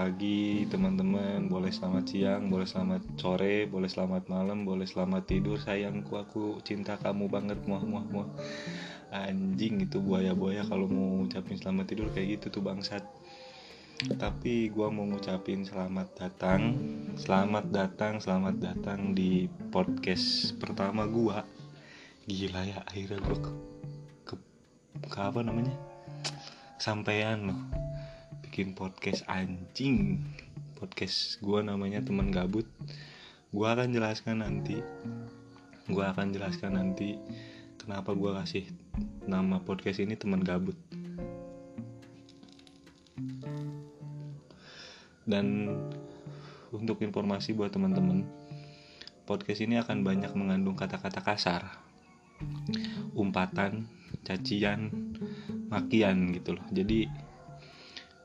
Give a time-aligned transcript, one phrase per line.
[0.00, 1.52] pagi teman-teman.
[1.52, 5.60] Boleh selamat siang, boleh selamat sore Boleh selamat malam, boleh selamat tidur.
[5.60, 7.60] Sayangku aku cinta kamu banget.
[7.68, 8.30] Muah muah muah.
[9.12, 13.04] Anjing itu buaya-buaya kalau mau ngucapin selamat tidur kayak gitu tuh bangsat.
[14.16, 16.72] Tapi gua mau ngucapin selamat datang
[17.20, 21.44] Selamat datang, selamat datang di podcast pertama gua.
[22.24, 23.52] Gila ya akhirnya gua ke,
[24.24, 24.34] ke,
[25.12, 25.76] ke apa namanya?
[26.80, 27.89] Sampean loh
[28.50, 30.26] bikin podcast anjing.
[30.74, 32.66] Podcast gue namanya teman gabut.
[33.54, 34.82] Gue akan jelaskan nanti.
[35.86, 37.14] Gue akan jelaskan nanti
[37.78, 38.66] kenapa gue kasih
[39.30, 40.74] nama podcast ini teman gabut.
[45.22, 45.70] Dan
[46.74, 48.26] untuk informasi buat teman-teman
[49.30, 51.70] podcast ini akan banyak mengandung kata-kata kasar.
[53.14, 53.86] Umpatan
[54.26, 54.90] cacian
[55.70, 56.66] makian gitu loh.
[56.74, 57.29] Jadi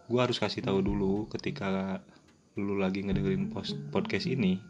[0.05, 2.01] gue harus kasih tahu dulu ketika
[2.55, 4.61] lu lagi ngedengerin post podcast ini.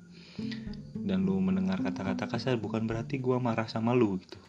[0.96, 4.40] Dan lu mendengar kata-kata kasar bukan berarti gue marah sama lu gitu.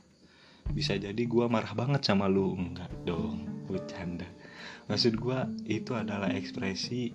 [0.73, 2.57] Bisa jadi gue marah banget sama lu.
[2.57, 4.27] Enggak dong bercanda.
[4.87, 7.11] Maksud gue itu adalah ekspresi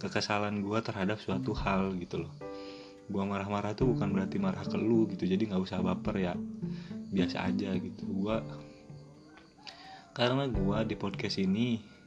[0.00, 2.32] kekesalan gue terhadap suatu hal gitu loh.
[3.10, 5.28] Gue marah-marah tuh bukan berarti marah ke lu gitu.
[5.28, 6.34] Jadi nggak usah baper ya.
[7.12, 8.02] Biasa aja gitu.
[8.08, 8.36] Gue
[10.10, 11.99] karena gue di podcast ini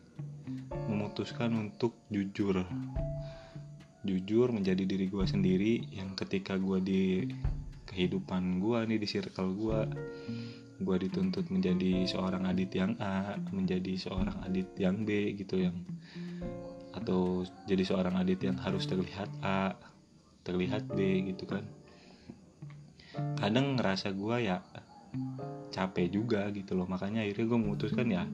[1.14, 2.66] memutuskan untuk jujur.
[4.02, 7.30] Jujur menjadi diri gue sendiri yang ketika gue di
[7.86, 9.80] kehidupan gue nih di circle gue
[10.82, 15.86] gue dituntut menjadi seorang adit yang A menjadi seorang adit yang B gitu yang
[16.98, 19.78] atau jadi seorang adit yang harus terlihat A
[20.42, 21.62] terlihat B gitu kan.
[23.38, 24.66] Kadang ngerasa gue ya
[25.70, 28.26] capek juga gitu loh makanya akhirnya gue memutuskan ya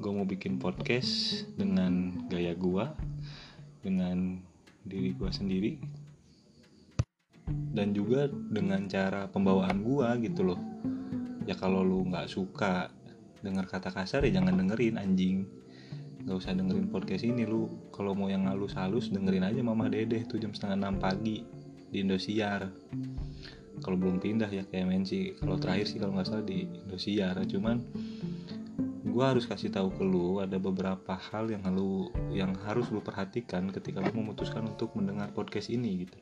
[0.00, 2.84] gue mau bikin podcast dengan gaya gue
[3.84, 4.40] dengan
[4.88, 5.72] diri gue sendiri
[7.76, 10.60] dan juga dengan cara pembawaan gue gitu loh.
[11.44, 12.88] Ya kalau lu nggak suka
[13.44, 15.44] dengar kata kasar ya jangan dengerin anjing.
[16.24, 20.40] Nggak usah dengerin podcast ini lu kalau mau yang halus-halus dengerin aja mama dede tuh
[20.40, 21.44] jam setengah enam pagi
[21.90, 22.70] di Indosiar.
[23.80, 27.36] Kalau belum pindah ya kayak MNC kalau terakhir sih kalau nggak salah di Indosiar.
[27.44, 27.76] Cuman
[29.20, 33.68] gue harus kasih tahu ke lu ada beberapa hal yang lu yang harus lu perhatikan
[33.68, 36.16] ketika lu memutuskan untuk mendengar podcast ini gitu.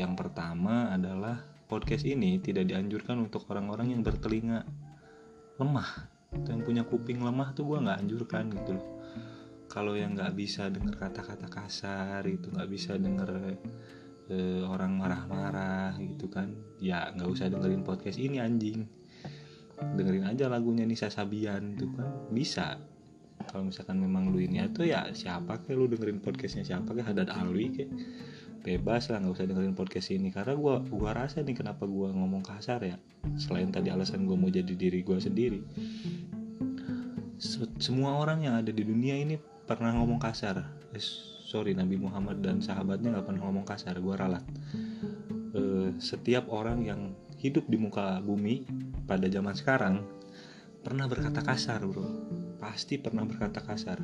[0.00, 4.64] Yang pertama adalah podcast ini tidak dianjurkan untuk orang-orang yang bertelinga
[5.60, 8.80] lemah atau yang punya kuping lemah tuh gue nggak anjurkan gitu.
[9.68, 13.28] Kalau yang nggak bisa dengar kata-kata kasar itu nggak bisa dengar
[14.32, 16.48] uh, orang marah-marah gitu kan,
[16.80, 18.88] ya nggak usah dengerin podcast ini anjing
[19.76, 22.08] dengerin aja lagunya Nisa Sabian tuh kan.
[22.32, 22.80] Bisa.
[23.46, 27.30] Kalau misalkan memang lu ini atau ya siapa kayak lu dengerin podcastnya siapa kayak Hadad
[27.30, 27.90] Alwi kayak
[28.66, 30.32] bebas lah nggak usah dengerin podcast ini.
[30.34, 32.96] Karena gua gua rasa nih kenapa gua ngomong kasar ya.
[33.38, 35.62] Selain tadi alasan gua mau jadi diri gua sendiri.
[37.78, 39.36] Semua orang yang ada di dunia ini
[39.68, 40.64] pernah ngomong kasar.
[40.96, 41.04] Eh,
[41.46, 44.42] sorry Nabi Muhammad dan sahabatnya nggak pernah ngomong kasar gua ralat.
[45.54, 47.00] Eh, setiap orang yang
[47.36, 48.64] hidup di muka bumi
[49.06, 50.02] pada zaman sekarang
[50.82, 52.04] pernah berkata kasar bro.
[52.58, 54.02] Pasti pernah berkata kasar.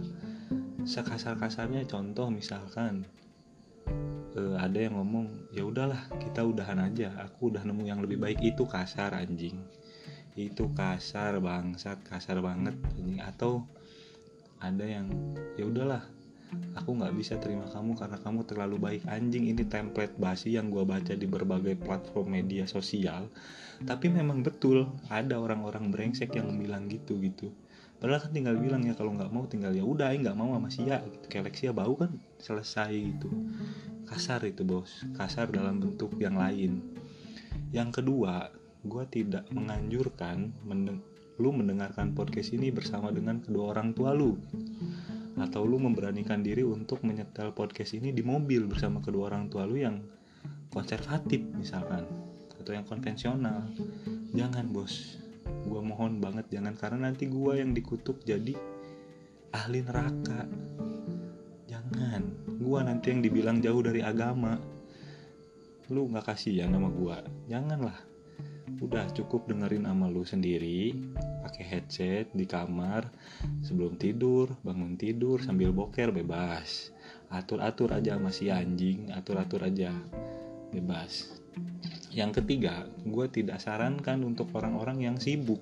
[0.82, 3.06] Sekasar-kasarnya contoh misalkan
[4.38, 7.18] uh, ada yang ngomong ya udahlah kita udahan aja.
[7.26, 8.38] Aku udah nemu yang lebih baik.
[8.42, 9.58] Itu kasar anjing.
[10.38, 13.18] Itu kasar bangsat kasar banget anjing.
[13.22, 13.66] Atau
[14.62, 15.10] ada yang
[15.58, 16.06] ya udahlah
[16.72, 19.02] aku nggak bisa terima kamu karena kamu terlalu baik.
[19.08, 23.28] Anjing ini template basi yang gue baca di berbagai platform media sosial.
[23.82, 27.50] Tapi memang betul ada orang-orang brengsek yang bilang gitu gitu.
[28.02, 30.98] Padahal kan tinggal bilang ya kalau nggak mau tinggal ya udah nggak mau sama Sia.
[31.06, 31.26] Gitu.
[31.38, 32.10] Lexia bau kan
[32.42, 33.30] selesai gitu.
[34.08, 35.06] Kasar itu bos.
[35.14, 36.82] Kasar dalam bentuk yang lain.
[37.70, 38.50] Yang kedua
[38.82, 40.98] gue tidak menganjurkan mendeng
[41.40, 44.36] lu mendengarkan podcast ini bersama dengan kedua orang tua lu
[45.42, 49.74] atau lu memberanikan diri untuk menyetel podcast ini di mobil bersama kedua orang tua lu
[49.74, 49.98] yang
[50.70, 52.06] konservatif misalkan.
[52.62, 53.66] Atau yang konvensional.
[54.30, 55.18] Jangan bos.
[55.66, 56.78] Gue mohon banget jangan.
[56.78, 58.54] Karena nanti gue yang dikutuk jadi
[59.50, 60.46] ahli neraka.
[61.66, 62.22] Jangan.
[62.62, 64.54] Gue nanti yang dibilang jauh dari agama.
[65.90, 67.16] Lu nggak kasih ya nama gue
[67.50, 67.98] janganlah.
[68.78, 70.94] Udah cukup dengerin sama lu sendiri
[71.42, 73.10] pakai headset di kamar
[73.66, 76.94] sebelum tidur bangun tidur sambil boker bebas.
[77.34, 79.90] Atur-atur aja masih anjing atur-atur aja
[80.70, 81.34] bebas.
[82.14, 85.60] Yang ketiga gue tidak sarankan untuk orang-orang yang sibuk.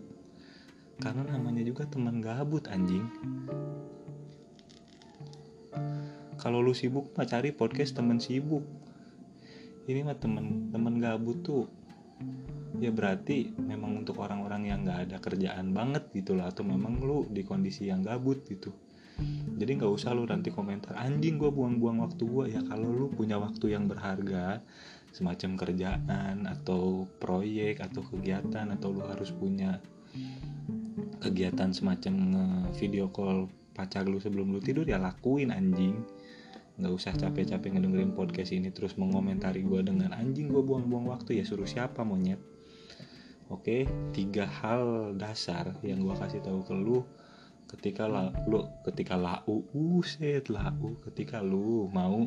[1.00, 3.09] Karena namanya juga teman gabut anjing.
[6.37, 8.65] Kalau lu sibuk mah cari podcast temen sibuk.
[9.88, 11.67] Ini mah temen temen gabut tuh
[12.81, 17.29] ya berarti memang untuk orang-orang yang nggak ada kerjaan banget gitu lah atau memang lu
[17.29, 18.73] di kondisi yang gabut gitu.
[19.61, 23.37] Jadi nggak usah lu nanti komentar anjing gue buang-buang waktu gue ya kalau lu punya
[23.37, 24.65] waktu yang berharga
[25.12, 29.77] semacam kerjaan atau proyek atau kegiatan atau lu harus punya
[31.21, 32.15] kegiatan semacam
[32.73, 36.00] video call pacar lu sebelum lu tidur ya lakuin anjing.
[36.81, 41.37] Nggak usah capek-capek ngedengerin podcast ini terus mengomentari gue dengan anjing gue buang-buang waktu.
[41.37, 42.41] Ya suruh siapa monyet
[43.50, 47.02] oke tiga hal dasar yang gue kasih tahu ke lu
[47.70, 52.26] ketika la, lu ketika lau uset lau ketika lu mau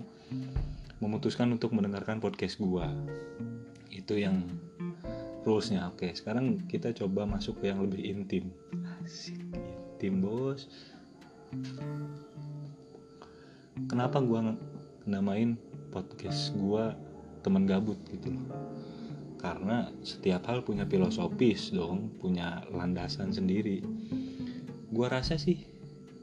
[1.03, 2.87] memutuskan untuk mendengarkan podcast gue
[3.91, 4.43] itu yang
[5.43, 5.91] rulesnya.
[5.91, 8.47] Oke sekarang kita coba masuk ke yang lebih intim.
[9.03, 9.39] Asik
[9.99, 10.71] intim bos.
[13.91, 14.39] Kenapa gue
[15.03, 15.59] namain
[15.91, 16.95] podcast gue
[17.43, 18.31] teman gabut gitu
[19.43, 23.83] karena setiap hal punya filosofis dong punya landasan sendiri.
[24.87, 25.59] Gue rasa sih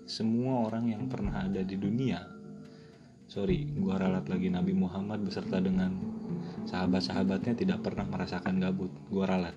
[0.08, 2.40] semua orang yang pernah ada di dunia
[3.31, 5.94] sorry gue ralat lagi Nabi Muhammad beserta dengan
[6.67, 8.90] sahabat-sahabatnya tidak pernah merasakan gabut.
[9.06, 9.55] Gue ralat.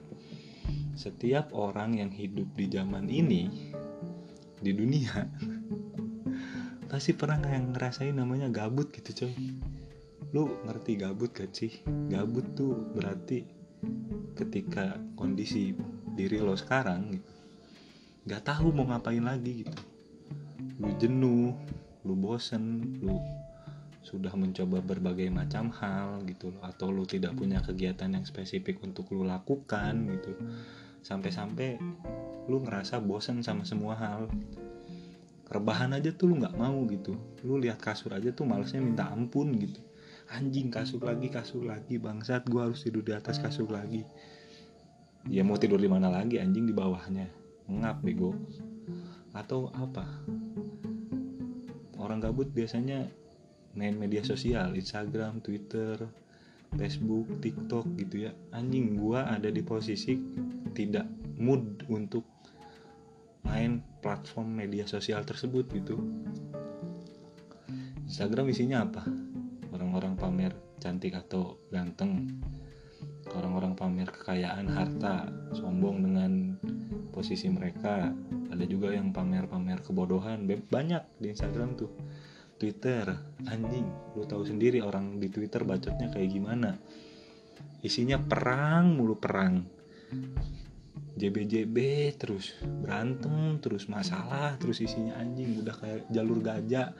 [0.93, 3.49] Setiap orang yang hidup di zaman ini
[4.61, 5.25] di dunia
[6.93, 9.33] pasti pernah yang ngerasain namanya gabut gitu coy
[10.33, 11.85] lu ngerti gabut gak sih?
[12.09, 13.45] Gabut tuh berarti
[14.33, 15.77] ketika kondisi
[16.17, 17.33] diri lo sekarang gitu
[18.23, 19.79] nggak tahu mau ngapain lagi gitu.
[20.79, 21.51] Lu jenuh
[22.03, 23.19] lu bosen lu
[24.03, 29.11] sudah mencoba berbagai macam hal gitu loh atau lu tidak punya kegiatan yang spesifik untuk
[29.11, 30.39] lu lakukan gitu.
[31.03, 31.79] Sampai-sampai
[32.47, 34.31] lu ngerasa bosen sama semua hal.
[35.51, 37.19] Rebahan aja tuh lu nggak mau gitu.
[37.43, 39.83] Lu lihat kasur aja tuh malesnya minta ampun gitu
[40.33, 44.01] anjing kasur lagi kasur lagi bangsat gue harus tidur di atas kasur lagi.
[45.29, 47.29] Ya mau tidur di mana lagi anjing di bawahnya?
[47.69, 48.33] Ngap bego.
[49.31, 50.03] Atau apa?
[52.01, 53.07] Orang gabut biasanya
[53.77, 56.01] main media sosial Instagram Twitter
[56.73, 58.31] Facebook TikTok gitu ya.
[58.51, 60.17] Anjing gua ada di posisi
[60.73, 61.05] tidak
[61.37, 62.25] mood untuk
[63.45, 65.95] main platform media sosial tersebut gitu.
[68.03, 69.22] Instagram isinya apa
[70.03, 70.53] orang-orang pamer
[70.83, 72.27] cantik atau ganteng.
[73.31, 76.59] Orang-orang pamer kekayaan harta sombong dengan
[77.15, 78.11] posisi mereka.
[78.51, 81.87] Ada juga yang pamer-pamer kebodohan banyak di Instagram tuh.
[82.59, 83.15] Twitter
[83.47, 83.87] anjing.
[84.19, 86.75] Lu tahu sendiri orang di Twitter bacotnya kayak gimana.
[87.79, 89.63] Isinya perang mulu perang.
[91.15, 91.77] JBJB
[92.19, 95.63] terus berantem terus masalah terus isinya anjing.
[95.63, 96.91] Udah kayak jalur gajah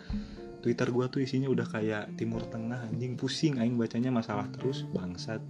[0.63, 5.44] Twitter gua tuh isinya udah kayak Timur Tengah anjing pusing aing bacanya masalah terus bangsat.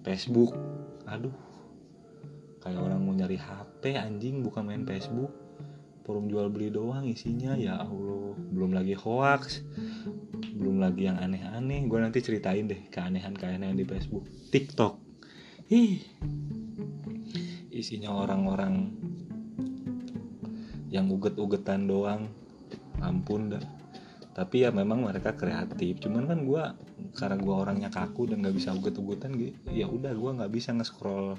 [0.00, 0.56] Facebook
[1.04, 1.36] aduh.
[2.64, 5.28] Kayak orang mau nyari HP anjing bukan main Facebook.
[6.02, 8.32] Forum jual beli doang isinya ya Allah.
[8.50, 9.60] Belum lagi hoax
[10.62, 11.84] belum lagi yang aneh-aneh.
[11.90, 14.24] Gue nanti ceritain deh keanehan-keanehan di Facebook.
[14.54, 14.94] TikTok.
[15.74, 16.00] Ih.
[17.74, 18.94] Isinya orang-orang
[20.88, 22.30] yang uget-ugetan doang.
[23.02, 23.81] Ampun dah
[24.32, 26.00] tapi ya memang mereka kreatif.
[26.00, 26.64] Cuman kan gue
[27.12, 31.36] karena gue orangnya kaku dan nggak bisa uget-ugetan gitu ya udah gue nggak bisa nge-scroll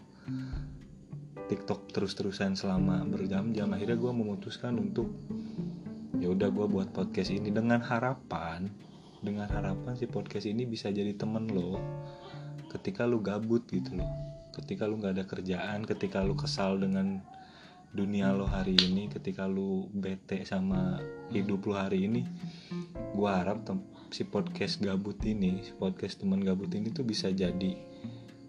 [1.50, 3.68] TikTok terus-terusan selama berjam-jam.
[3.74, 5.10] Akhirnya gue memutuskan untuk
[6.22, 8.70] ya udah gue buat podcast ini dengan harapan
[9.24, 11.80] dengan harapan si podcast ini bisa jadi temen lo
[12.70, 14.10] ketika lu gabut gitu loh.
[14.54, 17.26] Ketika lu nggak ada kerjaan ketika lu kesal dengan
[17.94, 20.98] dunia lo hari ini ketika lu bete sama
[21.32, 22.28] hidup lu hari ini
[23.14, 23.64] gua harap
[24.14, 27.74] si podcast gabut ini si podcast teman gabut ini tuh bisa jadi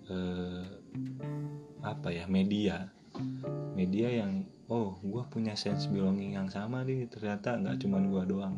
[0.09, 0.65] eh,
[1.85, 2.89] apa ya media.
[3.77, 8.57] Media yang oh gua punya sense belonging yang sama nih ternyata nggak cuman gua doang.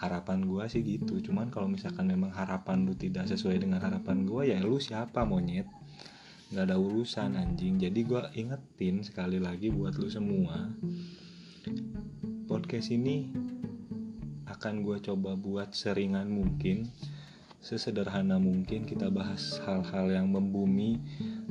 [0.00, 4.48] Harapan gua sih gitu cuman kalau misalkan memang harapan lu tidak sesuai dengan harapan gua
[4.48, 5.68] ya lu siapa monyet?
[6.50, 7.78] Nggak ada urusan anjing.
[7.78, 10.66] Jadi gue ingetin sekali lagi buat lu semua
[12.60, 13.32] podcast ini
[14.44, 16.92] akan gue coba buat seringan mungkin
[17.56, 21.00] sesederhana mungkin kita bahas hal-hal yang membumi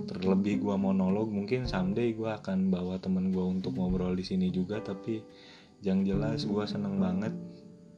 [0.06, 4.86] terlebih gue monolog mungkin someday gue akan bawa temen gue untuk ngobrol di sini juga
[4.86, 5.26] tapi
[5.82, 7.34] yang jelas gue seneng banget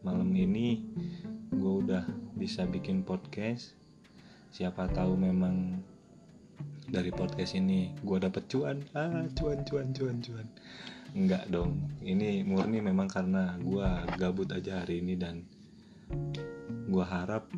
[0.08, 0.80] malam ini
[1.52, 2.08] gue udah
[2.40, 3.76] bisa bikin podcast.
[4.56, 5.84] Siapa tahu memang
[6.88, 8.80] dari podcast ini gue dapet cuan.
[8.96, 10.48] Ah cuan cuan cuan cuan
[11.12, 11.80] enggak dong.
[12.02, 15.44] Ini murni memang karena gue gabut aja hari ini dan
[16.88, 17.52] gua harap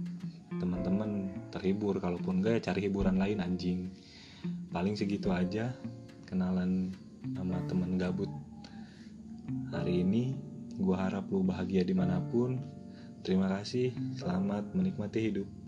[0.57, 1.97] teman-teman terhibur.
[1.97, 3.89] Kalaupun enggak ya cari hiburan lain anjing.
[4.73, 5.73] Paling segitu aja
[6.25, 6.93] kenalan
[7.33, 8.29] sama temen gabut
[9.69, 10.33] hari ini.
[10.77, 12.57] Gua harap lu bahagia di mana pun.
[13.23, 13.93] Terima kasih.
[14.19, 15.62] Selamat menikmati hidup